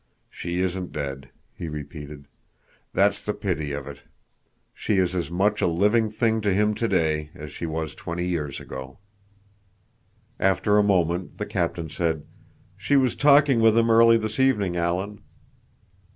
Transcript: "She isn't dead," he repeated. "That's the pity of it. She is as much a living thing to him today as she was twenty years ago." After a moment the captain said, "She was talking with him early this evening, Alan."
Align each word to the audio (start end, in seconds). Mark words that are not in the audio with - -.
"She 0.31 0.61
isn't 0.61 0.91
dead," 0.93 1.29
he 1.55 1.69
repeated. 1.69 2.25
"That's 2.91 3.21
the 3.21 3.35
pity 3.35 3.71
of 3.71 3.85
it. 3.85 3.99
She 4.73 4.97
is 4.97 5.13
as 5.13 5.29
much 5.29 5.61
a 5.61 5.67
living 5.67 6.09
thing 6.09 6.41
to 6.41 6.51
him 6.51 6.73
today 6.73 7.29
as 7.35 7.51
she 7.51 7.67
was 7.67 7.93
twenty 7.93 8.25
years 8.27 8.59
ago." 8.59 8.97
After 10.39 10.79
a 10.79 10.83
moment 10.83 11.37
the 11.37 11.45
captain 11.45 11.87
said, 11.89 12.25
"She 12.77 12.95
was 12.95 13.15
talking 13.15 13.59
with 13.59 13.77
him 13.77 13.91
early 13.91 14.17
this 14.17 14.39
evening, 14.39 14.75
Alan." 14.75 15.21